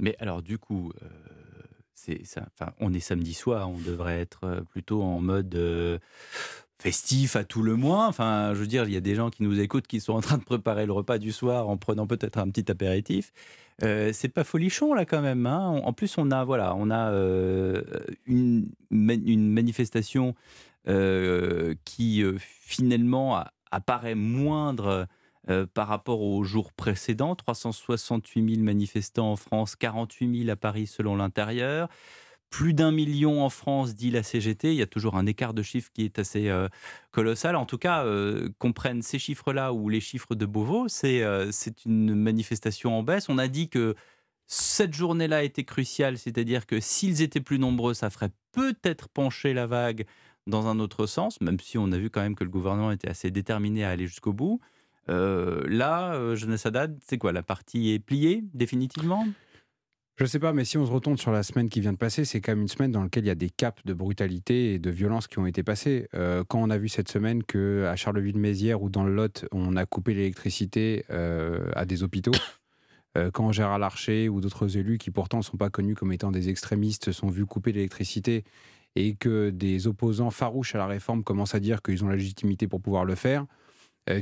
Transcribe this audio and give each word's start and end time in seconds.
Mais 0.00 0.16
alors, 0.18 0.42
du 0.42 0.58
coup, 0.58 0.92
enfin, 2.08 2.72
on 2.80 2.92
est 2.92 3.00
samedi 3.00 3.34
soir, 3.34 3.70
on 3.70 3.78
devrait 3.78 4.20
être 4.20 4.64
plutôt 4.70 5.02
en 5.02 5.20
mode 5.20 6.00
festif 6.80 7.36
à 7.36 7.44
tout 7.44 7.62
le 7.62 7.76
moins. 7.76 8.08
Enfin, 8.08 8.52
je 8.54 8.60
veux 8.60 8.66
dire, 8.66 8.84
il 8.84 8.92
y 8.92 8.96
a 8.96 9.00
des 9.00 9.14
gens 9.14 9.30
qui 9.30 9.42
nous 9.42 9.60
écoutent 9.60 9.86
qui 9.86 10.00
sont 10.00 10.14
en 10.14 10.20
train 10.20 10.38
de 10.38 10.44
préparer 10.44 10.86
le 10.86 10.92
repas 10.92 11.18
du 11.18 11.30
soir 11.30 11.68
en 11.68 11.76
prenant 11.76 12.06
peut-être 12.06 12.38
un 12.38 12.48
petit 12.48 12.70
apéritif. 12.70 13.32
Euh, 13.82 14.10
c'est 14.12 14.28
pas 14.28 14.44
folichon 14.44 14.94
là 14.94 15.04
quand 15.04 15.20
même. 15.20 15.46
Hein. 15.46 15.80
En 15.84 15.92
plus, 15.92 16.16
on 16.18 16.30
a 16.30 16.44
voilà, 16.44 16.74
on 16.74 16.90
a 16.90 17.10
euh, 17.12 17.82
une, 18.26 18.70
manifestation 18.90 20.34
euh, 20.88 21.74
qui 21.84 22.24
finalement 22.40 23.44
apparaît 23.70 24.14
moindre 24.14 25.06
par 25.74 25.88
rapport 25.88 26.22
aux 26.22 26.44
jours 26.44 26.72
précédents. 26.72 27.34
368 27.34 28.54
000 28.54 28.64
manifestants 28.64 29.32
en 29.32 29.36
France, 29.36 29.74
48 29.76 30.44
000 30.44 30.50
à 30.50 30.56
Paris 30.56 30.86
selon 30.86 31.16
l'intérieur 31.16 31.88
plus 32.50 32.74
d'un 32.74 32.90
million 32.90 33.44
en 33.44 33.48
France, 33.48 33.94
dit 33.94 34.10
la 34.10 34.22
CGT. 34.22 34.72
Il 34.72 34.76
y 34.76 34.82
a 34.82 34.86
toujours 34.86 35.16
un 35.16 35.26
écart 35.26 35.54
de 35.54 35.62
chiffres 35.62 35.90
qui 35.94 36.04
est 36.04 36.18
assez 36.18 36.48
euh, 36.48 36.68
colossal. 37.12 37.54
En 37.56 37.64
tout 37.64 37.78
cas, 37.78 38.04
euh, 38.04 38.48
qu'on 38.58 38.72
prenne 38.72 39.02
ces 39.02 39.18
chiffres-là 39.18 39.72
ou 39.72 39.88
les 39.88 40.00
chiffres 40.00 40.34
de 40.34 40.46
Beauvau, 40.46 40.88
euh, 41.04 41.48
c'est 41.52 41.84
une 41.84 42.14
manifestation 42.14 42.98
en 42.98 43.02
baisse. 43.04 43.28
On 43.28 43.38
a 43.38 43.46
dit 43.46 43.68
que 43.68 43.94
cette 44.48 44.94
journée-là 44.94 45.44
était 45.44 45.64
cruciale, 45.64 46.18
c'est-à-dire 46.18 46.66
que 46.66 46.80
s'ils 46.80 47.22
étaient 47.22 47.40
plus 47.40 47.60
nombreux, 47.60 47.94
ça 47.94 48.10
ferait 48.10 48.32
peut-être 48.50 49.08
pencher 49.08 49.54
la 49.54 49.68
vague 49.68 50.04
dans 50.48 50.66
un 50.66 50.80
autre 50.80 51.06
sens, 51.06 51.40
même 51.40 51.60
si 51.60 51.78
on 51.78 51.92
a 51.92 51.98
vu 51.98 52.10
quand 52.10 52.20
même 52.20 52.34
que 52.34 52.42
le 52.42 52.50
gouvernement 52.50 52.90
était 52.90 53.08
assez 53.08 53.30
déterminé 53.30 53.84
à 53.84 53.90
aller 53.90 54.08
jusqu'au 54.08 54.32
bout. 54.32 54.60
Là, 55.08 56.34
Jeunesse 56.34 56.66
Haddad, 56.66 56.98
c'est 57.04 57.18
quoi 57.18 57.32
La 57.32 57.42
partie 57.42 57.90
est 57.90 57.98
pliée 57.98 58.44
définitivement? 58.54 59.26
Je 60.20 60.24
ne 60.24 60.28
sais 60.28 60.38
pas, 60.38 60.52
mais 60.52 60.66
si 60.66 60.76
on 60.76 60.84
se 60.84 60.92
retourne 60.92 61.16
sur 61.16 61.32
la 61.32 61.42
semaine 61.42 61.70
qui 61.70 61.80
vient 61.80 61.94
de 61.94 61.96
passer, 61.96 62.26
c'est 62.26 62.42
quand 62.42 62.52
même 62.52 62.60
une 62.60 62.68
semaine 62.68 62.92
dans 62.92 63.02
laquelle 63.02 63.24
il 63.24 63.28
y 63.28 63.30
a 63.30 63.34
des 63.34 63.48
caps 63.48 63.82
de 63.86 63.94
brutalité 63.94 64.74
et 64.74 64.78
de 64.78 64.90
violence 64.90 65.28
qui 65.28 65.38
ont 65.38 65.46
été 65.46 65.62
passés. 65.62 66.08
Euh, 66.12 66.44
quand 66.46 66.60
on 66.60 66.68
a 66.68 66.76
vu 66.76 66.90
cette 66.90 67.10
semaine 67.10 67.42
que 67.42 67.86
à 67.86 67.96
Charleville-Mézières 67.96 68.82
ou 68.82 68.90
dans 68.90 69.02
le 69.02 69.14
Lot, 69.14 69.46
on 69.50 69.76
a 69.76 69.86
coupé 69.86 70.12
l'électricité 70.12 71.06
euh, 71.08 71.70
à 71.74 71.86
des 71.86 72.02
hôpitaux, 72.02 72.32
euh, 73.16 73.30
quand 73.30 73.50
Gérard 73.52 73.78
Larcher 73.78 74.28
ou 74.28 74.42
d'autres 74.42 74.76
élus 74.76 74.98
qui 74.98 75.10
pourtant 75.10 75.38
ne 75.38 75.42
sont 75.42 75.56
pas 75.56 75.70
connus 75.70 75.94
comme 75.94 76.12
étant 76.12 76.30
des 76.30 76.50
extrémistes 76.50 77.12
sont 77.12 77.30
vus 77.30 77.46
couper 77.46 77.72
l'électricité 77.72 78.44
et 78.96 79.14
que 79.14 79.48
des 79.48 79.86
opposants 79.86 80.30
farouches 80.30 80.74
à 80.74 80.78
la 80.78 80.86
réforme 80.86 81.24
commencent 81.24 81.54
à 81.54 81.60
dire 81.60 81.80
qu'ils 81.80 82.04
ont 82.04 82.08
la 82.08 82.16
légitimité 82.16 82.68
pour 82.68 82.82
pouvoir 82.82 83.06
le 83.06 83.14
faire, 83.14 83.42
euh, 83.42 83.46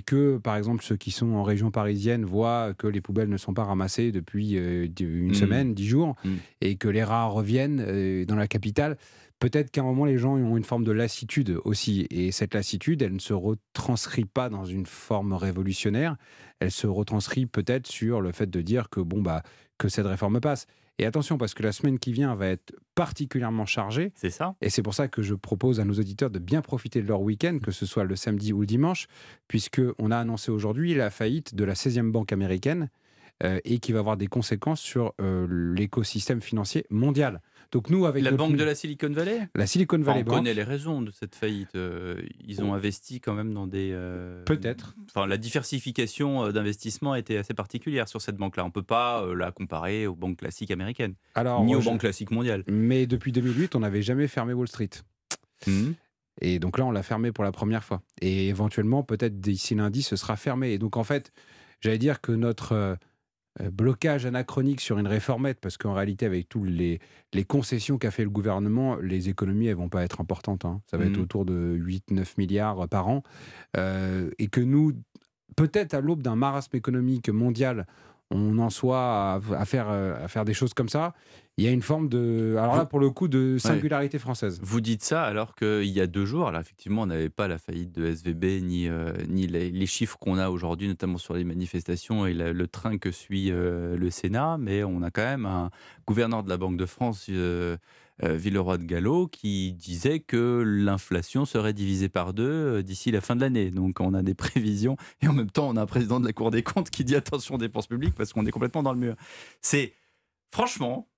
que, 0.06 0.38
par 0.38 0.56
exemple, 0.56 0.82
ceux 0.84 0.96
qui 0.96 1.10
sont 1.10 1.32
en 1.34 1.42
région 1.42 1.70
parisienne 1.70 2.24
voient 2.24 2.74
que 2.76 2.86
les 2.86 3.00
poubelles 3.00 3.28
ne 3.28 3.36
sont 3.36 3.54
pas 3.54 3.64
ramassées 3.64 4.12
depuis 4.12 4.56
euh, 4.56 4.86
une 5.00 5.30
mmh. 5.30 5.34
semaine, 5.34 5.74
dix 5.74 5.86
jours, 5.86 6.14
mmh. 6.24 6.30
et 6.60 6.76
que 6.76 6.88
les 6.88 7.02
rats 7.02 7.26
reviennent 7.26 7.82
euh, 7.86 8.24
dans 8.24 8.36
la 8.36 8.48
capitale. 8.48 8.98
Peut-être 9.38 9.70
qu'à 9.70 9.82
un 9.82 9.84
moment, 9.84 10.04
les 10.04 10.18
gens 10.18 10.34
ont 10.34 10.56
une 10.56 10.64
forme 10.64 10.84
de 10.84 10.92
lassitude 10.92 11.58
aussi. 11.64 12.06
Et 12.10 12.32
cette 12.32 12.54
lassitude, 12.54 13.02
elle 13.02 13.14
ne 13.14 13.20
se 13.20 13.32
retranscrit 13.32 14.24
pas 14.24 14.48
dans 14.48 14.64
une 14.64 14.86
forme 14.86 15.32
révolutionnaire. 15.32 16.16
Elle 16.58 16.72
se 16.72 16.86
retranscrit 16.86 17.46
peut-être 17.46 17.86
sur 17.86 18.20
le 18.20 18.32
fait 18.32 18.50
de 18.50 18.60
dire 18.60 18.90
que, 18.90 19.00
bon, 19.00 19.22
bah, 19.22 19.42
que 19.78 19.88
cette 19.88 20.06
réforme 20.06 20.40
passe. 20.40 20.66
Et 21.00 21.06
attention, 21.06 21.38
parce 21.38 21.54
que 21.54 21.62
la 21.62 21.70
semaine 21.70 22.00
qui 22.00 22.12
vient 22.12 22.34
va 22.34 22.48
être 22.48 22.74
particulièrement 22.96 23.66
chargée. 23.66 24.10
C'est 24.16 24.30
ça. 24.30 24.56
Et 24.60 24.68
c'est 24.68 24.82
pour 24.82 24.94
ça 24.94 25.06
que 25.06 25.22
je 25.22 25.34
propose 25.34 25.78
à 25.78 25.84
nos 25.84 25.94
auditeurs 25.94 26.30
de 26.30 26.40
bien 26.40 26.60
profiter 26.60 27.00
de 27.00 27.06
leur 27.06 27.20
week-end, 27.20 27.58
que 27.62 27.70
ce 27.70 27.86
soit 27.86 28.02
le 28.02 28.16
samedi 28.16 28.52
ou 28.52 28.60
le 28.60 28.66
dimanche, 28.66 29.06
puisqu'on 29.46 30.10
a 30.10 30.18
annoncé 30.18 30.50
aujourd'hui 30.50 30.94
la 30.94 31.10
faillite 31.10 31.54
de 31.54 31.62
la 31.62 31.74
16e 31.74 32.10
banque 32.10 32.32
américaine 32.32 32.90
euh, 33.44 33.60
et 33.64 33.78
qui 33.78 33.92
va 33.92 34.00
avoir 34.00 34.16
des 34.16 34.26
conséquences 34.26 34.80
sur 34.80 35.14
euh, 35.20 35.46
l'écosystème 35.74 36.40
financier 36.40 36.86
mondial. 36.90 37.40
Donc 37.70 37.90
nous, 37.90 38.06
avec 38.06 38.24
la 38.24 38.30
banque 38.32 38.56
de 38.56 38.64
la 38.64 38.74
Silicon 38.74 39.10
Valley. 39.10 39.46
La 39.54 39.66
Silicon 39.66 39.98
Valley 39.98 40.24
On 40.26 40.30
connaît 40.30 40.54
les 40.54 40.62
raisons 40.62 41.02
de 41.02 41.10
cette 41.10 41.34
faillite. 41.34 41.68
Euh, 41.74 42.20
ils 42.46 42.62
ont 42.62 42.72
investi 42.72 43.20
quand 43.20 43.34
même 43.34 43.52
dans 43.52 43.66
des. 43.66 43.90
Euh, 43.92 44.42
Peut-être. 44.44 44.96
Enfin, 45.10 45.26
la 45.26 45.36
diversification 45.36 46.50
d'investissement 46.50 47.14
était 47.14 47.36
assez 47.36 47.52
particulière 47.52 48.08
sur 48.08 48.22
cette 48.22 48.36
banque-là. 48.36 48.64
On 48.64 48.70
peut 48.70 48.82
pas 48.82 49.24
la 49.34 49.52
comparer 49.52 50.06
aux 50.06 50.14
banques 50.14 50.38
classiques 50.38 50.70
américaines, 50.70 51.14
Alors, 51.34 51.62
ni 51.62 51.74
aux 51.74 51.82
banques 51.82 52.00
classiques 52.00 52.30
mondiales. 52.30 52.64
Mais 52.68 53.06
depuis 53.06 53.32
2008, 53.32 53.74
on 53.74 53.80
n'avait 53.80 54.02
jamais 54.02 54.28
fermé 54.28 54.54
Wall 54.54 54.68
Street. 54.68 54.90
Mmh. 55.66 55.90
Et 56.40 56.58
donc 56.58 56.78
là, 56.78 56.86
on 56.86 56.90
l'a 56.90 57.02
fermé 57.02 57.32
pour 57.32 57.44
la 57.44 57.52
première 57.52 57.84
fois. 57.84 58.00
Et 58.22 58.48
éventuellement, 58.48 59.02
peut-être 59.02 59.40
d'ici 59.40 59.74
lundi, 59.74 60.02
ce 60.02 60.16
sera 60.16 60.36
fermé. 60.36 60.72
Et 60.72 60.78
donc 60.78 60.96
en 60.96 61.04
fait, 61.04 61.32
j'allais 61.80 61.98
dire 61.98 62.22
que 62.22 62.32
notre 62.32 62.96
blocage 63.72 64.26
anachronique 64.26 64.80
sur 64.80 64.98
une 64.98 65.06
réformette, 65.06 65.58
parce 65.60 65.76
qu'en 65.76 65.94
réalité, 65.94 66.26
avec 66.26 66.48
toutes 66.48 66.68
les, 66.68 67.00
les 67.32 67.44
concessions 67.44 67.98
qu'a 67.98 68.10
fait 68.10 68.24
le 68.24 68.30
gouvernement, 68.30 68.96
les 68.96 69.28
économies, 69.28 69.66
elles 69.66 69.76
vont 69.76 69.88
pas 69.88 70.02
être 70.04 70.20
importantes. 70.20 70.64
Hein. 70.64 70.80
Ça 70.86 70.96
va 70.96 71.04
être 71.04 71.18
mmh. 71.18 71.22
autour 71.22 71.44
de 71.44 71.76
8-9 71.78 72.34
milliards 72.38 72.88
par 72.88 73.08
an. 73.08 73.22
Euh, 73.76 74.30
et 74.38 74.48
que 74.48 74.60
nous, 74.60 74.92
peut-être 75.56 75.94
à 75.94 76.00
l'aube 76.00 76.22
d'un 76.22 76.36
marasme 76.36 76.76
économique 76.76 77.28
mondial, 77.28 77.86
on 78.30 78.58
en 78.58 78.70
soit 78.70 79.40
à, 79.56 79.64
faire, 79.64 79.88
euh, 79.88 80.22
à 80.22 80.28
faire 80.28 80.44
des 80.44 80.54
choses 80.54 80.74
comme 80.74 80.88
ça, 80.88 81.14
il 81.56 81.64
y 81.64 81.66
a 81.66 81.70
une 81.70 81.82
forme 81.82 82.08
de. 82.08 82.56
Alors 82.58 82.76
là, 82.76 82.84
pour 82.84 83.00
le 83.00 83.10
coup, 83.10 83.26
de 83.26 83.56
singularité 83.58 84.18
française. 84.18 84.60
Vous 84.62 84.80
dites 84.80 85.02
ça 85.02 85.24
alors 85.24 85.54
qu'il 85.54 85.86
y 85.86 86.00
a 86.00 86.06
deux 86.06 86.24
jours, 86.24 86.48
alors 86.48 86.60
effectivement, 86.60 87.02
on 87.02 87.06
n'avait 87.06 87.30
pas 87.30 87.48
la 87.48 87.58
faillite 87.58 87.92
de 87.92 88.06
SVB 88.06 88.62
ni, 88.62 88.88
euh, 88.88 89.12
ni 89.28 89.46
les, 89.46 89.86
chiffres 89.86 90.18
qu'on 90.18 90.38
a 90.38 90.50
aujourd'hui, 90.50 90.86
notamment 90.86 91.18
sur 91.18 91.34
les 91.34 91.44
manifestations 91.44 92.26
et 92.26 92.34
le 92.34 92.66
train 92.68 92.98
que 92.98 93.10
suit 93.10 93.50
euh, 93.50 93.96
le 93.96 94.10
Sénat, 94.10 94.56
mais 94.58 94.84
on 94.84 95.02
a 95.02 95.10
quand 95.10 95.24
même 95.24 95.46
un 95.46 95.70
gouverneur 96.06 96.44
de 96.44 96.48
la 96.48 96.58
Banque 96.58 96.76
de 96.76 96.86
France. 96.86 97.28
Villeroy 98.22 98.78
de 98.78 98.84
Gallo 98.84 99.28
qui 99.28 99.72
disait 99.72 100.20
que 100.20 100.62
l'inflation 100.64 101.44
serait 101.44 101.72
divisée 101.72 102.08
par 102.08 102.34
deux 102.34 102.82
d'ici 102.82 103.10
la 103.10 103.20
fin 103.20 103.36
de 103.36 103.40
l'année. 103.40 103.70
Donc 103.70 104.00
on 104.00 104.14
a 104.14 104.22
des 104.22 104.34
prévisions 104.34 104.96
et 105.22 105.28
en 105.28 105.32
même 105.32 105.50
temps 105.50 105.68
on 105.68 105.76
a 105.76 105.82
un 105.82 105.86
président 105.86 106.20
de 106.20 106.26
la 106.26 106.32
Cour 106.32 106.50
des 106.50 106.62
comptes 106.62 106.90
qui 106.90 107.04
dit 107.04 107.14
attention 107.16 107.56
aux 107.56 107.58
dépenses 107.58 107.86
publiques 107.86 108.14
parce 108.14 108.32
qu'on 108.32 108.46
est 108.46 108.50
complètement 108.50 108.82
dans 108.82 108.92
le 108.92 108.98
mur. 108.98 109.16
C'est 109.60 109.92
franchement, 110.50 111.08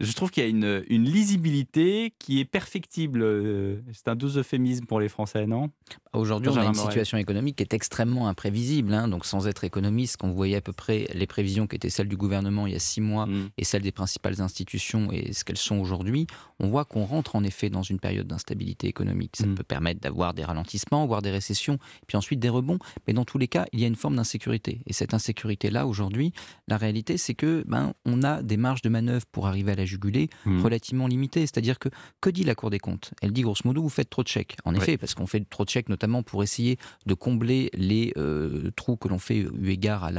je 0.00 0.12
trouve 0.12 0.30
qu'il 0.30 0.42
y 0.42 0.46
a 0.46 0.48
une, 0.48 0.84
une, 0.88 1.04
lisibilité 1.04 2.14
qui 2.18 2.40
est 2.40 2.44
perfectible. 2.44 3.22
Euh, 3.22 3.80
c'est 3.92 4.08
un 4.08 4.16
doux 4.16 4.38
euphémisme 4.38 4.86
pour 4.86 5.00
les 5.00 5.08
Français, 5.08 5.46
non? 5.46 5.70
Aujourd'hui, 6.14 6.50
on 6.50 6.56
a 6.56 6.64
une 6.64 6.74
situation 6.74 7.18
économique 7.18 7.56
qui 7.56 7.62
est 7.62 7.74
extrêmement 7.74 8.28
imprévisible. 8.28 8.94
Hein. 8.94 9.08
donc, 9.08 9.26
sans 9.26 9.46
être 9.48 9.64
économiste, 9.64 10.16
quand 10.18 10.28
vous 10.28 10.34
voyez 10.34 10.56
à 10.56 10.60
peu 10.60 10.72
près 10.72 11.06
les 11.14 11.26
prévisions 11.26 11.66
qui 11.66 11.76
étaient 11.76 11.90
celles 11.90 12.08
du 12.08 12.16
gouvernement 12.16 12.66
il 12.66 12.72
y 12.72 12.76
a 12.76 12.80
six 12.80 13.00
mois 13.00 13.26
mm. 13.26 13.50
et 13.58 13.64
celles 13.64 13.82
des 13.82 13.92
principales 13.92 14.40
institutions 14.40 15.10
et 15.12 15.32
ce 15.32 15.44
qu'elles 15.44 15.56
sont 15.56 15.76
aujourd'hui, 15.76 16.26
on 16.60 16.68
voit 16.68 16.84
qu'on 16.84 17.04
rentre 17.04 17.36
en 17.36 17.44
effet 17.44 17.70
dans 17.70 17.82
une 17.82 17.98
période 17.98 18.26
d'instabilité 18.26 18.86
économique. 18.86 19.36
Ça 19.36 19.46
mm. 19.46 19.54
peut 19.54 19.64
permettre 19.64 20.00
d'avoir 20.00 20.34
des 20.34 20.44
ralentissements, 20.44 21.06
voire 21.06 21.22
des 21.22 21.30
récessions, 21.30 21.78
puis 22.06 22.16
ensuite 22.16 22.40
des 22.40 22.48
rebonds. 22.48 22.78
Mais 23.06 23.12
dans 23.12 23.24
tous 23.24 23.38
les 23.38 23.48
cas, 23.48 23.66
il 23.72 23.80
y 23.80 23.84
a 23.84 23.88
une 23.88 23.96
forme 23.96 24.16
d'insécurité. 24.16 24.80
Et 24.86 24.92
cette 24.92 25.14
insécurité-là, 25.14 25.86
aujourd'hui, 25.86 26.32
la 26.68 26.76
réalité, 26.76 27.16
c'est 27.16 27.34
que 27.34 27.64
ben, 27.66 27.92
on 28.04 28.22
a 28.22 28.42
des 28.42 28.56
marges 28.56 28.82
de 28.82 28.88
manœuvre 28.88 29.26
pour 29.26 29.46
arriver 29.46 29.72
à 29.72 29.76
la 29.76 29.84
juguler 29.84 30.28
hmm. 30.44 30.62
relativement 30.62 31.06
limitée. 31.06 31.40
C'est-à-dire 31.40 31.78
que, 31.78 31.88
que 32.20 32.30
dit 32.30 32.44
la 32.44 32.54
Cour 32.54 32.70
des 32.70 32.78
comptes? 32.78 33.12
Elle 33.20 33.32
dit 33.32 33.42
grosso 33.42 33.62
modo, 33.64 33.82
vous 33.82 33.88
faites 33.88 34.10
trop 34.10 34.22
de 34.22 34.28
chèques. 34.28 34.56
En 34.64 34.74
effet, 34.74 34.96
parce 34.96 35.14
qu'on 35.14 35.26
fait 35.26 35.44
trop 35.48 35.64
de 35.64 35.70
chèques 35.70 35.88
notamment 35.88 36.03
pour 36.22 36.42
essayer 36.42 36.78
de 37.06 37.14
combler 37.14 37.70
les 37.74 38.12
euh, 38.16 38.70
trous 38.76 38.96
que 38.96 39.08
l'on 39.08 39.18
fait 39.18 39.38
eu 39.38 39.68
égard 39.68 40.10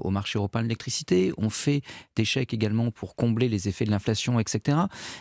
au 0.00 0.10
marché 0.10 0.38
européen 0.38 0.62
de 0.62 0.66
l'électricité. 0.66 1.32
On 1.38 1.50
fait 1.50 1.82
des 2.16 2.24
chèques 2.24 2.54
également 2.54 2.90
pour 2.90 3.16
combler 3.16 3.48
les 3.48 3.68
effets 3.68 3.84
de 3.84 3.90
l'inflation, 3.90 4.40
etc. 4.40 4.78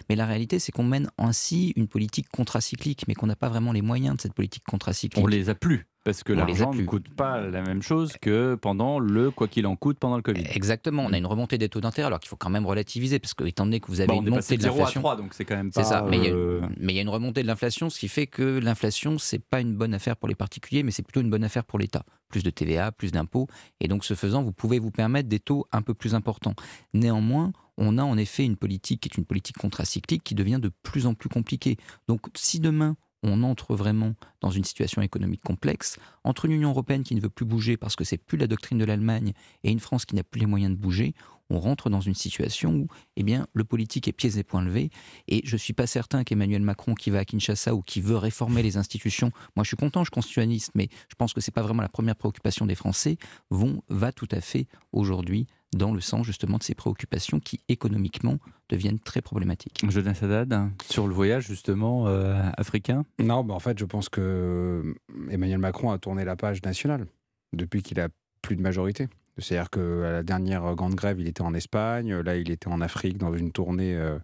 Mais 0.09 0.15
la 0.15 0.25
réalité, 0.25 0.59
c'est 0.59 0.71
qu'on 0.71 0.83
mène 0.83 1.09
ainsi 1.17 1.73
une 1.75 1.87
politique 1.87 2.29
contracyclique, 2.29 3.07
mais 3.07 3.13
qu'on 3.13 3.27
n'a 3.27 3.35
pas 3.35 3.49
vraiment 3.49 3.71
les 3.71 3.81
moyens 3.81 4.17
de 4.17 4.21
cette 4.21 4.33
politique 4.33 4.63
contracyclique. 4.65 5.23
On 5.23 5.27
les 5.27 5.49
a 5.49 5.55
plus. 5.55 5.87
Parce 6.03 6.23
que 6.23 6.33
l'argent 6.33 6.73
ne 6.73 6.83
coûte 6.83 7.07
pas 7.15 7.39
la 7.39 7.61
même 7.61 7.81
chose 7.81 8.13
que 8.19 8.55
pendant 8.55 8.99
le 8.99 9.31
quoi 9.31 9.47
qu'il 9.47 9.65
en 9.65 9.77
coûte 9.77 9.97
pendant 9.99 10.17
le 10.17 10.21
Covid. 10.21 10.43
Exactement. 10.53 11.05
On 11.05 11.13
a 11.13 11.17
une 11.17 11.25
remontée 11.25 11.57
des 11.57 11.69
taux 11.69 11.79
d'intérêt, 11.79 12.07
alors 12.07 12.19
qu'il 12.19 12.27
faut 12.27 12.35
quand 12.35 12.49
même 12.49 12.65
relativiser, 12.65 13.19
parce 13.19 13.33
que 13.33 13.45
étant 13.45 13.63
donné 13.63 13.79
que 13.79 13.87
vous 13.87 14.01
avez 14.01 14.13
une 14.13 14.29
montée 14.29 14.57
de 14.57 14.63
l'inflation. 14.63 14.99
3, 14.99 15.15
donc 15.15 15.33
c'est 15.33 15.45
quand 15.45 15.55
même 15.55 15.71
pas. 15.71 15.81
C'est 15.81 15.89
ça. 15.89 16.05
Mais 16.09 16.17
il, 16.17 16.91
y 16.91 16.99
a 16.99 17.01
une 17.01 17.09
remontée 17.09 17.41
de 17.41 17.47
l'inflation, 17.47 17.89
ce 17.89 17.99
qui 17.99 18.09
fait 18.09 18.27
que 18.27 18.59
l'inflation, 18.59 19.17
c'est 19.17 19.39
pas 19.39 19.61
une 19.61 19.75
bonne 19.75 19.93
affaire 19.93 20.17
pour 20.17 20.27
les 20.27 20.35
particuliers, 20.35 20.83
mais 20.83 20.91
c'est 20.91 21.03
plutôt 21.03 21.21
une 21.21 21.29
bonne 21.29 21.43
affaire 21.45 21.63
pour 21.63 21.79
l'État. 21.79 22.03
Plus 22.27 22.43
de 22.43 22.49
TVA, 22.49 22.91
plus 22.91 23.11
d'impôts. 23.11 23.47
Et 23.79 23.87
donc, 23.87 24.03
ce 24.03 24.13
faisant, 24.13 24.43
vous 24.43 24.51
pouvez 24.51 24.79
vous 24.79 24.91
permettre 24.91 25.29
des 25.29 25.39
taux 25.39 25.67
un 25.71 25.81
peu 25.81 25.93
plus 25.93 26.15
importants. 26.15 26.55
Néanmoins, 26.93 27.53
on 27.77 27.97
a 27.97 28.03
en 28.03 28.17
effet 28.17 28.43
une 28.43 28.57
politique 28.57 29.01
qui 29.01 29.09
est 29.09 29.17
une 29.17 29.25
politique 29.25 29.57
contracyclique 29.57 30.23
qui 30.23 30.35
devient 30.35 30.59
de 30.61 30.71
plus 30.83 31.05
en 31.05 31.13
plus 31.13 31.29
compliquée. 31.29 31.77
Donc, 32.07 32.21
si 32.35 32.59
demain, 32.59 32.97
on 33.23 33.43
entre 33.43 33.75
vraiment 33.75 34.13
dans 34.41 34.51
une 34.51 34.63
situation 34.63 35.01
économique 35.01 35.41
complexe, 35.41 35.97
entre 36.23 36.45
une 36.45 36.51
Union 36.51 36.69
européenne 36.69 37.03
qui 37.03 37.15
ne 37.15 37.21
veut 37.21 37.29
plus 37.29 37.45
bouger 37.45 37.77
parce 37.77 37.95
que 37.95 38.03
c'est 38.03 38.17
plus 38.17 38.37
la 38.37 38.47
doctrine 38.47 38.77
de 38.77 38.85
l'Allemagne 38.85 39.33
et 39.63 39.71
une 39.71 39.79
France 39.79 40.05
qui 40.05 40.15
n'a 40.15 40.23
plus 40.23 40.41
les 40.41 40.45
moyens 40.45 40.75
de 40.75 40.79
bouger, 40.79 41.13
on 41.53 41.59
rentre 41.59 41.89
dans 41.89 42.01
une 42.01 42.15
situation 42.15 42.73
où 42.73 42.87
eh 43.15 43.23
bien, 43.23 43.47
le 43.53 43.63
politique 43.63 44.07
est 44.07 44.11
pieds 44.11 44.37
et 44.37 44.43
poings 44.43 44.63
levés. 44.63 44.89
Et 45.27 45.41
je 45.45 45.55
ne 45.55 45.59
suis 45.59 45.73
pas 45.73 45.87
certain 45.87 46.23
qu'Emmanuel 46.23 46.61
Macron, 46.61 46.95
qui 46.95 47.09
va 47.09 47.19
à 47.19 47.25
Kinshasa 47.25 47.75
ou 47.75 47.81
qui 47.81 48.01
veut 48.01 48.17
réformer 48.17 48.63
les 48.63 48.77
institutions, 48.77 49.31
moi 49.55 49.63
je 49.63 49.69
suis 49.69 49.77
content, 49.77 50.01
je 50.01 50.05
suis 50.05 50.15
constitutionnaliste, 50.15 50.71
mais 50.75 50.89
je 51.09 51.15
pense 51.15 51.33
que 51.33 51.41
ce 51.41 51.49
n'est 51.49 51.53
pas 51.53 51.61
vraiment 51.61 51.81
la 51.81 51.89
première 51.89 52.15
préoccupation 52.15 52.65
des 52.65 52.75
Français, 52.75 53.17
vont, 53.49 53.81
va 53.89 54.11
tout 54.11 54.27
à 54.31 54.41
fait 54.41 54.67
aujourd'hui 54.91 55.47
dans 55.75 55.93
le 55.93 56.01
sens 56.01 56.25
justement 56.25 56.57
de 56.57 56.63
ces 56.63 56.75
préoccupations 56.75 57.39
qui 57.39 57.59
économiquement 57.67 58.37
deviennent 58.69 58.99
très 58.99 59.21
problématiques. 59.21 59.83
Jonas 59.89 60.19
Haddad, 60.21 60.69
sur 60.87 61.07
le 61.07 61.13
voyage 61.13 61.47
justement 61.47 62.07
euh, 62.07 62.39
africain? 62.57 63.05
Non, 63.19 63.43
bah 63.43 63.53
en 63.53 63.59
fait 63.59 63.77
je 63.79 63.85
pense 63.85 64.09
que 64.09 64.95
Emmanuel 65.29 65.59
Macron 65.59 65.91
a 65.91 65.97
tourné 65.97 66.25
la 66.25 66.35
page 66.35 66.61
nationale 66.63 67.07
depuis 67.53 67.81
qu'il 67.81 67.99
a 67.99 68.09
plus 68.41 68.55
de 68.55 68.61
majorité. 68.61 69.07
C'est-à-dire 69.37 69.69
qu'à 69.69 70.11
la 70.11 70.23
dernière 70.23 70.75
grande 70.75 70.95
grève, 70.95 71.19
il 71.19 71.27
était 71.27 71.41
en 71.41 71.53
Espagne, 71.53 72.13
là 72.15 72.35
il 72.35 72.51
était 72.51 72.67
en 72.67 72.81
Afrique 72.81 73.17
dans 73.17 73.33
une 73.35 73.51
tournée... 73.51 73.95
Euh, 73.95 74.19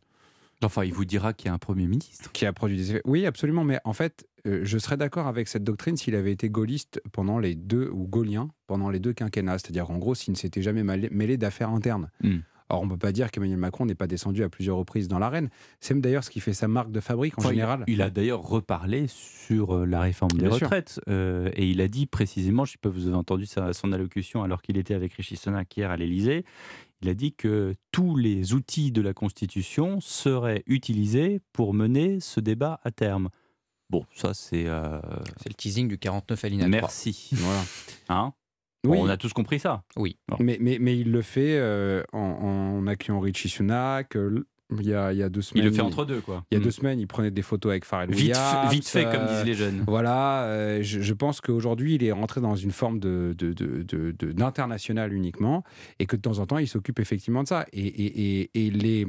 enfin, 0.63 0.83
il 0.83 0.93
vous 0.93 1.05
dira 1.05 1.33
qu'il 1.33 1.47
y 1.47 1.49
a 1.49 1.53
un 1.53 1.57
Premier 1.57 1.87
ministre. 1.87 2.31
Qui 2.31 2.45
a 2.45 2.53
produit 2.53 2.77
des 2.77 2.91
effets. 2.91 3.01
Oui, 3.05 3.25
absolument, 3.25 3.63
mais 3.63 3.79
en 3.85 3.93
fait, 3.93 4.27
euh, 4.45 4.61
je 4.63 4.77
serais 4.77 4.97
d'accord 4.97 5.27
avec 5.27 5.47
cette 5.47 5.63
doctrine 5.63 5.97
s'il 5.97 6.15
avait 6.15 6.31
été 6.31 6.49
gaulliste 6.49 7.01
pendant 7.11 7.39
les 7.39 7.55
deux, 7.55 7.89
ou 7.91 8.07
gaulien 8.07 8.49
pendant 8.67 8.89
les 8.89 8.99
deux 8.99 9.13
quinquennats. 9.13 9.57
C'est-à-dire, 9.57 9.89
en 9.89 9.97
gros, 9.97 10.15
s'il 10.15 10.33
ne 10.33 10.37
s'était 10.37 10.61
jamais 10.61 10.83
mêlé 10.83 11.37
d'affaires 11.37 11.69
internes. 11.69 12.09
Hmm. 12.21 12.39
Or, 12.69 12.81
on 12.81 12.85
ne 12.85 12.91
peut 12.91 12.97
pas 12.97 13.11
dire 13.11 13.31
qu'Emmanuel 13.31 13.57
Macron 13.57 13.85
n'est 13.85 13.95
pas 13.95 14.07
descendu 14.07 14.43
à 14.43 14.49
plusieurs 14.49 14.77
reprises 14.77 15.07
dans 15.07 15.19
l'arène. 15.19 15.49
C'est 15.79 15.99
d'ailleurs 15.99 16.23
ce 16.23 16.29
qui 16.29 16.39
fait 16.39 16.53
sa 16.53 16.67
marque 16.67 16.91
de 16.91 16.99
fabrique 16.99 17.37
en 17.39 17.49
général. 17.49 17.83
Il, 17.87 18.01
a 18.01 18.09
d'ailleurs 18.09 18.41
reparlé 18.41 19.07
sur 19.07 19.75
euh, 19.75 19.85
la 19.85 20.01
réforme 20.01 20.37
des 20.37 20.47
retraites. 20.47 21.01
Euh, 21.09 21.49
et 21.55 21.67
il 21.67 21.81
a 21.81 21.87
dit 21.87 22.05
précisément, 22.05 22.65
je 22.65 22.71
ne 22.71 22.73
sais 22.73 22.79
pas, 22.79 22.89
vous 22.89 23.07
avez 23.07 23.15
entendu 23.15 23.47
son 23.47 23.91
allocution 23.91 24.43
alors 24.43 24.61
qu'il 24.61 24.77
était 24.77 24.93
avec 24.93 25.13
Richie 25.13 25.39
hier 25.75 25.89
à 25.89 25.97
l'Élysée. 25.97 26.45
Il 27.01 27.09
a 27.09 27.13
dit 27.13 27.33
que 27.33 27.73
tous 27.91 28.17
les 28.17 28.53
outils 28.53 28.91
de 28.91 29.01
la 29.01 29.13
Constitution 29.13 29.99
seraient 30.01 30.63
utilisés 30.67 31.39
pour 31.53 31.73
mener 31.73 32.19
ce 32.19 32.39
débat 32.39 32.79
à 32.83 32.91
terme. 32.91 33.29
Bon, 33.89 34.05
ça 34.13 34.33
c'est. 34.33 34.67
Euh, 34.67 34.99
c'est 35.37 35.49
le 35.49 35.55
teasing 35.55 35.87
du 35.87 35.97
49 35.97 36.43
alinéa 36.43 36.67
Merci. 36.67 37.29
voilà. 37.33 37.61
Hein? 38.09 38.33
Oui. 38.87 38.97
on 38.99 39.09
a 39.09 39.17
tous 39.17 39.33
compris 39.33 39.59
ça. 39.59 39.83
Oui. 39.97 40.17
Mais, 40.39 40.57
mais, 40.59 40.77
mais, 40.79 40.97
il 40.97 41.11
le 41.11 41.21
fait 41.21 41.57
euh, 41.57 42.03
en, 42.13 42.19
en, 42.19 42.87
accueillant 42.87 43.19
Richie 43.19 43.49
Sunak. 43.49 44.15
Euh, 44.15 44.45
il 44.79 44.87
y, 44.87 44.93
a, 44.93 45.11
il 45.11 45.17
y, 45.17 45.23
a, 45.23 45.29
deux 45.29 45.41
semaines. 45.41 45.63
Il 45.63 45.69
le 45.69 45.75
fait 45.75 45.81
entre 45.81 46.05
deux, 46.05 46.21
quoi. 46.21 46.45
Il 46.51 46.55
y 46.55 46.61
a 46.61 46.63
deux 46.63 46.69
mm. 46.69 46.71
semaines, 46.71 46.99
il 46.99 47.07
prenait 47.07 47.31
des 47.31 47.41
photos 47.41 47.71
avec 47.71 47.85
Pharrell 47.85 48.11
vite, 48.11 48.19
Williams. 48.19 48.71
Vite 48.71 48.87
fait, 48.87 49.03
comme 49.05 49.25
disent 49.25 49.43
les 49.43 49.55
jeunes. 49.55 49.83
Voilà. 49.87 50.79
je, 50.81 51.01
je, 51.01 51.13
pense 51.15 51.41
qu'aujourd'hui, 51.41 51.95
il 51.95 52.03
est 52.03 52.11
rentré 52.11 52.39
dans 52.39 52.55
une 52.55 52.69
forme 52.69 52.99
de, 52.99 53.33
de, 53.35 53.51
de, 53.51 54.11
d'international 54.31 55.11
uniquement 55.11 55.63
et 55.97 56.05
que 56.05 56.15
de 56.15 56.21
temps 56.21 56.37
en 56.37 56.45
temps, 56.45 56.59
il 56.59 56.67
s'occupe 56.67 56.99
effectivement 56.99 57.41
de 57.41 57.47
ça. 57.47 57.65
Et, 57.73 57.81
et, 57.81 58.41
et, 58.41 58.67
et 58.67 58.69
les 58.69 59.07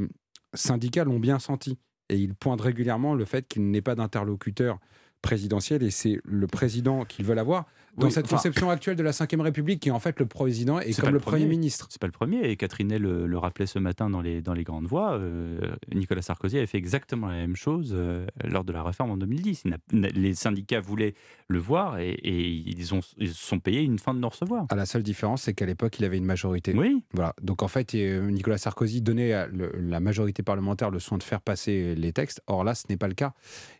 syndicats 0.54 1.04
l'ont 1.04 1.20
bien 1.20 1.38
senti 1.38 1.78
et 2.10 2.16
il 2.16 2.34
pointe 2.34 2.60
régulièrement 2.60 3.14
le 3.14 3.24
fait 3.24 3.46
qu'il 3.46 3.70
n'ait 3.70 3.82
pas 3.82 3.94
d'interlocuteur 3.94 4.78
présidentiel 5.22 5.82
et 5.82 5.90
c'est 5.90 6.20
le 6.24 6.46
président 6.46 7.04
qu'ils 7.04 7.24
veulent 7.24 7.38
avoir 7.38 7.66
dans 7.96 8.10
cette 8.10 8.28
conception 8.28 8.70
actuelle 8.70 8.96
de 8.96 9.02
la 9.02 9.10
Ve 9.10 9.40
République 9.40 9.80
qui 9.80 9.88
est 9.88 9.92
en 9.92 10.00
fait 10.00 10.18
le 10.18 10.26
président 10.26 10.80
et 10.80 10.92
comme 10.94 11.10
le, 11.10 11.20
Premier 11.20 11.46
ministre. 11.46 11.86
C'est 11.90 12.00
pas 12.00 12.06
le 12.06 12.12
premier 12.12 12.48
et 12.48 12.56
Catherine 12.56 12.96
le, 12.96 13.26
le, 13.26 13.38
rappelait 13.38 13.66
ce 13.66 13.78
matin 13.78 14.10
dans 14.10 14.20
les, 14.20 14.42
dans 14.42 14.54
les 14.54 14.64
grandes 14.64 14.86
voix. 14.86 15.12
Euh, 15.12 15.58
Nicolas 15.94 16.22
Sarkozy 16.22 16.56
avait 16.56 16.66
fait 16.66 16.78
exactement 16.78 17.28
la 17.28 17.36
même 17.36 17.56
chose 17.56 17.92
euh, 17.94 18.26
lors 18.44 18.64
de 18.64 18.72
la 18.72 18.82
réforme 18.82 19.10
en 19.10 19.16
2010. 19.16 19.64
les 19.92 20.34
syndicats 20.34 20.80
voulaient 20.80 21.14
le 21.48 21.58
voir 21.58 21.98
et, 21.98 22.18
ils, 22.24 22.94
ont, 22.94 23.00
ils 23.18 23.32
sont 23.34 23.58
payés 23.58 23.82
une 23.82 23.98
fin 23.98 24.14
de 24.14 24.20
non 24.20 24.28
recevoir. 24.28 24.66
À 24.70 24.76
la 24.76 24.86
seule 24.86 25.02
différence, 25.02 25.42
c'est 25.42 25.54
qu'à 25.54 25.66
l'époque, 25.66 25.98
il 25.98 26.04
avait 26.04 26.18
une 26.18 26.24
majorité. 26.24 26.72
Oui. 26.74 27.02
Voilà. 27.12 27.34
Donc 27.42 27.62
en 27.62 27.68
fait, 27.68 27.94
euh, 27.94 28.30
Nicolas 28.30 28.58
Sarkozy 28.58 29.02
donnait 29.02 29.32
à 29.32 29.48
la 29.50 30.00
majorité 30.00 30.42
parlementaire 30.42 30.90
le 30.90 31.00
soin 31.00 31.18
de 31.18 31.22
faire 31.22 31.40
passer 31.40 31.94
les 31.94 32.12
textes. 32.12 32.42
Or 32.46 32.64
là, 32.64 32.74
ce 32.74 32.84
n'est 32.88 32.96
pas 32.96 33.08
le 33.08 33.14
cas. 33.14 33.32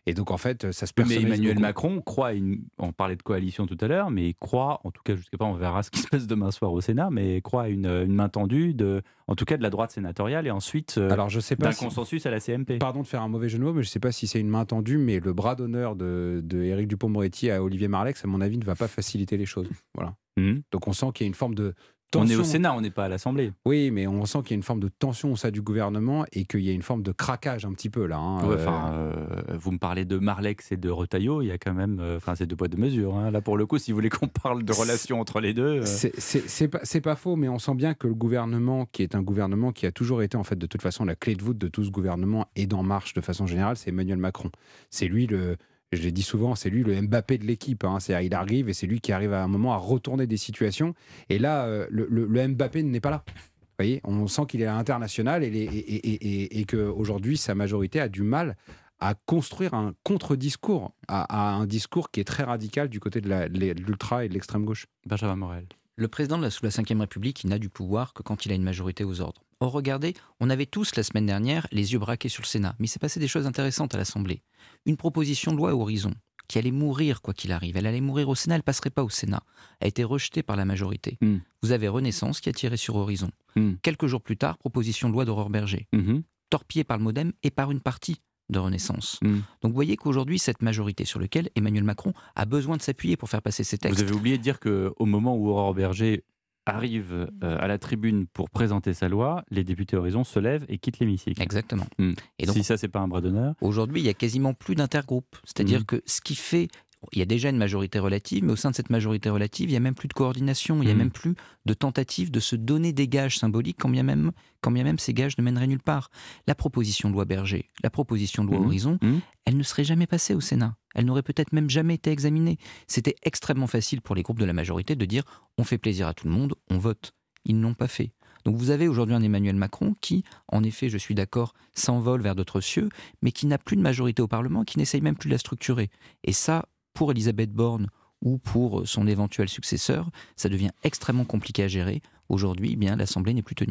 Et 0.05 0.13
donc 0.13 0.31
en 0.31 0.37
fait, 0.37 0.71
ça 0.71 0.85
se 0.85 0.93
personnalise. 0.93 1.29
Mais 1.29 1.30
Emmanuel 1.33 1.59
Macron 1.59 2.01
croit, 2.01 2.33
une... 2.33 2.63
on 2.77 2.91
parlait 2.91 3.15
de 3.15 3.21
coalition 3.21 3.65
tout 3.65 3.77
à 3.81 3.87
l'heure, 3.87 4.11
mais 4.11 4.33
croit, 4.39 4.81
en 4.83 4.91
tout 4.91 5.01
cas 5.03 5.15
jusqu'à 5.15 5.37
pas, 5.37 5.45
on 5.45 5.53
verra 5.53 5.83
ce 5.83 5.91
qui 5.91 5.99
se 5.99 6.07
passe 6.07 6.27
demain 6.27 6.51
soir 6.51 6.71
au 6.71 6.81
Sénat, 6.81 7.09
mais 7.11 7.41
croit 7.41 7.63
à 7.63 7.67
une, 7.69 7.85
une 7.85 8.13
main 8.13 8.29
tendue 8.29 8.73
de, 8.73 9.01
en 9.27 9.35
tout 9.35 9.45
cas 9.45 9.57
de 9.57 9.63
la 9.63 9.69
droite 9.69 9.91
sénatoriale 9.91 10.47
et 10.47 10.51
ensuite 10.51 10.95
euh, 10.97 11.09
Alors, 11.09 11.29
je 11.29 11.39
sais 11.39 11.55
pas 11.55 11.69
d'un 11.69 11.75
consensus 11.75 12.25
à 12.25 12.31
la 12.31 12.39
CMP. 12.39 12.77
Pardon 12.79 13.01
de 13.01 13.07
faire 13.07 13.21
un 13.21 13.29
mauvais 13.29 13.49
jeu 13.49 13.57
de 13.57 13.63
mots, 13.63 13.73
mais 13.73 13.83
je 13.83 13.87
ne 13.87 13.91
sais 13.91 13.99
pas 13.99 14.11
si 14.11 14.27
c'est 14.27 14.39
une 14.39 14.49
main 14.49 14.65
tendue, 14.65 14.97
mais 14.97 15.19
le 15.19 15.33
bras 15.33 15.55
d'honneur 15.55 15.95
de, 15.95 16.41
de 16.43 16.63
Éric 16.63 16.87
Dupont-Moretti 16.87 17.49
à 17.49 17.63
Olivier 17.63 17.87
Marlex, 17.87 18.23
à 18.23 18.27
mon 18.27 18.41
avis, 18.41 18.57
ne 18.57 18.65
va 18.65 18.75
pas 18.75 18.87
faciliter 18.87 19.37
les 19.37 19.45
choses. 19.45 19.69
Voilà. 19.95 20.15
Mmh. 20.37 20.59
Donc 20.71 20.87
on 20.87 20.93
sent 20.93 21.07
qu'il 21.13 21.25
y 21.25 21.27
a 21.27 21.27
une 21.27 21.33
forme 21.33 21.55
de 21.55 21.73
on 22.15 22.27
est 22.27 22.35
au 22.35 22.43
Sénat, 22.43 22.75
on 22.75 22.81
n'est 22.81 22.91
pas 22.91 23.05
à 23.05 23.09
l'Assemblée. 23.09 23.51
Oui, 23.65 23.91
mais 23.91 24.07
on 24.07 24.25
sent 24.25 24.39
qu'il 24.39 24.51
y 24.51 24.53
a 24.53 24.57
une 24.57 24.63
forme 24.63 24.79
de 24.79 24.87
tension 24.87 25.31
au 25.31 25.35
sein 25.35 25.51
du 25.51 25.61
gouvernement 25.61 26.25
et 26.33 26.45
qu'il 26.45 26.61
y 26.61 26.69
a 26.69 26.73
une 26.73 26.81
forme 26.81 27.03
de 27.03 27.11
craquage 27.11 27.65
un 27.65 27.73
petit 27.73 27.89
peu 27.89 28.05
là. 28.05 28.17
Hein, 28.17 28.39
euh. 28.49 28.67
Euh, 28.67 29.57
vous 29.57 29.71
me 29.71 29.77
parlez 29.77 30.05
de 30.05 30.17
Marlex 30.17 30.71
et 30.71 30.77
de 30.77 30.89
Retailleau, 30.89 31.41
il 31.41 31.47
y 31.47 31.51
a 31.51 31.57
quand 31.57 31.73
même, 31.73 31.99
euh, 31.99 32.17
enfin, 32.17 32.35
c'est 32.35 32.45
deux 32.45 32.55
poids 32.55 32.67
deux 32.67 32.77
mesures. 32.77 33.15
Hein. 33.15 33.31
Là, 33.31 33.41
pour 33.41 33.57
le 33.57 33.65
coup, 33.65 33.77
si 33.77 33.91
vous 33.91 33.97
voulez 33.97 34.09
qu'on 34.09 34.27
parle 34.27 34.63
de 34.63 34.73
relations 34.73 35.19
entre 35.19 35.39
les 35.39 35.53
deux, 35.53 35.81
c'est 35.85 36.67
pas, 36.67 36.79
pas 37.03 37.15
faux, 37.15 37.35
mais 37.35 37.49
on 37.49 37.59
sent 37.59 37.75
bien 37.75 37.93
que 37.93 38.07
le 38.07 38.15
gouvernement, 38.15 38.85
qui 38.85 39.03
est 39.03 39.15
un 39.15 39.21
gouvernement 39.21 39.71
qui 39.71 39.85
a 39.85 39.91
toujours 39.91 40.21
été 40.21 40.37
en 40.37 40.43
fait 40.43 40.57
de 40.57 40.65
toute 40.65 40.81
façon 40.81 41.05
la 41.05 41.15
clé 41.15 41.35
de 41.35 41.43
voûte 41.43 41.57
de 41.57 41.67
tout 41.67 41.83
ce 41.83 41.91
gouvernement 41.91 42.47
et 42.55 42.67
d'en 42.67 42.83
marche 42.83 43.13
de 43.13 43.21
façon 43.21 43.47
générale, 43.47 43.77
c'est 43.77 43.89
Emmanuel 43.89 44.17
Macron. 44.17 44.51
C'est 44.89 45.07
lui 45.07 45.27
le 45.27 45.57
je 45.91 46.01
l'ai 46.01 46.11
dit 46.11 46.23
souvent, 46.23 46.55
c'est 46.55 46.69
lui 46.69 46.83
le 46.83 46.99
Mbappé 47.01 47.37
de 47.37 47.45
l'équipe. 47.45 47.83
Hein. 47.83 47.97
Il 48.21 48.33
arrive 48.33 48.69
et 48.69 48.73
c'est 48.73 48.87
lui 48.87 49.01
qui 49.01 49.11
arrive 49.11 49.33
à 49.33 49.43
un 49.43 49.47
moment 49.47 49.73
à 49.73 49.77
retourner 49.77 50.27
des 50.27 50.37
situations. 50.37 50.93
Et 51.29 51.37
là, 51.37 51.65
euh, 51.65 51.85
le, 51.89 52.07
le, 52.09 52.47
Mbappé 52.47 52.83
n'est 52.83 53.01
pas 53.01 53.09
là. 53.09 53.23
Vous 53.27 53.85
voyez, 53.85 54.01
on 54.03 54.27
sent 54.27 54.43
qu'il 54.47 54.61
est 54.61 54.67
à 54.67 54.75
l'international 54.75 55.43
et, 55.43 55.47
et, 55.47 56.59
et, 56.59 56.65
qu'aujourd'hui, 56.65 57.35
sa 57.35 57.55
majorité 57.55 57.99
a 57.99 58.09
du 58.09 58.21
mal 58.21 58.55
à 58.99 59.15
construire 59.15 59.73
un 59.73 59.93
contre-discours, 60.03 60.93
à, 61.07 61.55
un 61.55 61.65
discours 61.65 62.11
qui 62.11 62.19
est 62.19 62.25
très 62.25 62.43
radical 62.43 62.87
du 62.87 62.99
côté 62.99 63.19
de 63.19 63.47
l'ultra 63.81 64.23
et 64.23 64.29
de 64.29 64.33
l'extrême 64.33 64.63
gauche. 64.63 64.85
Benjamin 65.07 65.35
Morel. 65.35 65.65
Le 65.95 66.07
président 66.07 66.37
de 66.37 66.43
la, 66.43 66.51
sous 66.51 66.63
la 66.63 66.69
Ve 66.69 66.99
République, 66.99 67.43
il 67.43 67.49
n'a 67.49 67.57
du 67.57 67.69
pouvoir 67.69 68.13
que 68.13 68.21
quand 68.21 68.45
il 68.45 68.51
a 68.51 68.55
une 68.55 68.63
majorité 68.63 69.03
aux 69.03 69.19
ordres. 69.19 69.41
Or, 69.61 69.71
regardez, 69.71 70.15
on 70.39 70.49
avait 70.49 70.65
tous 70.65 70.95
la 70.95 71.03
semaine 71.03 71.27
dernière 71.27 71.67
les 71.71 71.93
yeux 71.93 71.99
braqués 71.99 72.29
sur 72.29 72.41
le 72.41 72.47
Sénat, 72.47 72.75
mais 72.79 72.87
il 72.87 72.89
s'est 72.89 72.97
passé 72.97 73.19
des 73.19 73.27
choses 73.27 73.45
intéressantes 73.45 73.93
à 73.93 73.97
l'Assemblée. 73.99 74.41
Une 74.87 74.97
proposition 74.97 75.51
de 75.51 75.57
loi 75.57 75.69
à 75.69 75.75
Horizon, 75.75 76.15
qui 76.47 76.57
allait 76.57 76.71
mourir 76.71 77.21
quoi 77.21 77.35
qu'il 77.35 77.51
arrive, 77.51 77.77
elle 77.77 77.85
allait 77.85 78.01
mourir 78.01 78.27
au 78.27 78.33
Sénat, 78.33 78.55
elle 78.55 78.63
passerait 78.63 78.89
pas 78.89 79.03
au 79.03 79.09
Sénat, 79.09 79.43
a 79.79 79.85
été 79.85 80.03
rejetée 80.03 80.41
par 80.41 80.55
la 80.55 80.65
majorité. 80.65 81.19
Hmm. 81.21 81.37
Vous 81.61 81.71
avez 81.73 81.87
Renaissance 81.87 82.41
qui 82.41 82.49
a 82.49 82.53
tiré 82.53 82.75
sur 82.75 82.95
Horizon. 82.95 83.29
Hmm. 83.55 83.73
Quelques 83.83 84.07
jours 84.07 84.21
plus 84.21 84.35
tard, 84.35 84.57
proposition 84.57 85.09
de 85.09 85.13
loi 85.13 85.25
d'Aurore 85.25 85.51
Berger, 85.51 85.87
hmm. 85.93 86.21
torpillée 86.49 86.83
par 86.83 86.97
le 86.97 87.03
Modem 87.03 87.31
et 87.43 87.51
par 87.51 87.69
une 87.69 87.81
partie 87.81 88.19
de 88.49 88.57
Renaissance. 88.57 89.19
Donc 89.21 89.41
vous 89.63 89.73
voyez 89.73 89.95
qu'aujourd'hui, 89.95 90.37
cette 90.37 90.61
majorité 90.61 91.05
sur 91.05 91.21
laquelle 91.21 91.49
Emmanuel 91.55 91.85
Macron 91.85 92.13
a 92.35 92.45
besoin 92.45 92.75
de 92.75 92.81
s'appuyer 92.81 93.15
pour 93.15 93.29
faire 93.29 93.41
passer 93.41 93.63
ses 93.63 93.77
textes. 93.77 93.97
Vous 93.97 94.03
avez 94.03 94.13
oublié 94.13 94.37
de 94.37 94.43
dire 94.43 94.59
qu'au 94.59 95.05
moment 95.05 95.37
où 95.37 95.47
Aurore 95.47 95.73
Berger 95.73 96.25
arrive 96.65 97.29
euh, 97.43 97.57
à 97.59 97.67
la 97.67 97.77
tribune 97.77 98.27
pour 98.27 98.49
présenter 98.49 98.93
sa 98.93 99.09
loi, 99.09 99.43
les 99.49 99.63
députés 99.63 99.97
Horizon 99.97 100.23
se 100.23 100.39
lèvent 100.39 100.65
et 100.69 100.77
quittent 100.77 100.99
l'hémicycle. 100.99 101.41
Exactement. 101.41 101.85
Hmm. 101.97 102.13
Et 102.39 102.45
donc, 102.45 102.55
si 102.55 102.63
ça, 102.63 102.77
c'est 102.77 102.87
pas 102.87 102.99
un 102.99 103.07
bras 103.07 103.21
d'honneur. 103.21 103.55
Aujourd'hui, 103.61 104.01
il 104.01 104.05
y 104.05 104.09
a 104.09 104.13
quasiment 104.13 104.53
plus 104.53 104.75
d'intergroupe. 104.75 105.35
C'est-à-dire 105.43 105.81
hmm. 105.81 105.85
que 105.85 106.01
ce 106.05 106.21
qui 106.21 106.35
fait 106.35 106.67
il 107.11 107.19
y 107.19 107.21
a 107.21 107.25
déjà 107.25 107.49
une 107.49 107.57
majorité 107.57 107.99
relative, 107.99 108.43
mais 108.43 108.53
au 108.53 108.55
sein 108.55 108.69
de 108.69 108.75
cette 108.75 108.89
majorité 108.89 109.29
relative, 109.29 109.69
il 109.69 109.73
n'y 109.73 109.77
a 109.77 109.81
même 109.81 109.95
plus 109.95 110.07
de 110.07 110.13
coordination, 110.13 110.81
il 110.81 110.85
n'y 110.85 110.91
a 110.91 110.95
mmh. 110.95 110.97
même 110.97 111.11
plus 111.11 111.35
de 111.65 111.73
tentative 111.73 112.31
de 112.31 112.39
se 112.39 112.55
donner 112.55 112.93
des 112.93 113.07
gages 113.07 113.39
symboliques, 113.39 113.77
quand 113.79 113.89
bien, 113.89 114.03
même, 114.03 114.31
quand 114.61 114.71
bien 114.71 114.83
même 114.83 114.99
ces 114.99 115.13
gages 115.13 115.37
ne 115.37 115.43
mèneraient 115.43 115.67
nulle 115.67 115.81
part. 115.81 116.11
La 116.47 116.55
proposition 116.55 117.09
de 117.09 117.15
loi 117.15 117.25
Berger, 117.25 117.69
la 117.83 117.89
proposition 117.89 118.43
de 118.43 118.51
loi 118.51 118.59
mmh. 118.59 118.65
Horizon, 118.65 118.99
mmh. 119.01 119.17
elle 119.45 119.57
ne 119.57 119.63
serait 119.63 119.83
jamais 119.83 120.07
passée 120.07 120.35
au 120.35 120.41
Sénat. 120.41 120.75
Elle 120.93 121.05
n'aurait 121.05 121.23
peut-être 121.23 121.53
même 121.53 121.69
jamais 121.69 121.95
été 121.95 122.11
examinée. 122.11 122.57
C'était 122.87 123.15
extrêmement 123.23 123.67
facile 123.67 124.01
pour 124.01 124.15
les 124.15 124.21
groupes 124.21 124.39
de 124.39 124.45
la 124.45 124.53
majorité 124.53 124.95
de 124.95 125.05
dire 125.05 125.23
on 125.57 125.63
fait 125.63 125.77
plaisir 125.77 126.07
à 126.07 126.13
tout 126.13 126.27
le 126.27 126.33
monde, 126.33 126.53
on 126.69 126.77
vote. 126.77 127.13
Ils 127.45 127.57
ne 127.57 127.63
l'ont 127.63 127.73
pas 127.73 127.87
fait. 127.87 128.11
Donc 128.45 128.55
vous 128.55 128.69
avez 128.69 128.87
aujourd'hui 128.87 129.15
un 129.15 129.21
Emmanuel 129.21 129.55
Macron 129.55 129.93
qui, 130.01 130.23
en 130.47 130.63
effet, 130.63 130.89
je 130.89 130.97
suis 130.97 131.15
d'accord, 131.15 131.53
s'envole 131.73 132.21
vers 132.21 132.35
d'autres 132.35 132.61
cieux, 132.61 132.89
mais 133.21 133.31
qui 133.31 133.45
n'a 133.47 133.57
plus 133.57 133.75
de 133.75 133.81
majorité 133.81 134.21
au 134.21 134.27
Parlement, 134.27 134.63
qui 134.63 134.77
n'essaye 134.77 135.01
même 135.01 135.15
plus 135.15 135.29
de 135.29 135.33
la 135.33 135.39
structurer. 135.39 135.89
Et 136.23 136.33
ça, 136.33 136.65
pour 136.93 137.11
Elisabeth 137.11 137.51
Borne 137.51 137.87
ou 138.21 138.37
pour 138.37 138.87
son 138.87 139.07
éventuel 139.07 139.49
successeur, 139.49 140.09
ça 140.35 140.49
devient 140.49 140.71
extrêmement 140.83 141.25
compliqué 141.25 141.63
à 141.63 141.67
gérer. 141.67 142.01
Aujourd'hui, 142.29 142.71
eh 142.73 142.75
bien 142.75 142.95
l'Assemblée 142.95 143.33
n'est 143.33 143.41
plus 143.41 143.55
tenue. 143.55 143.69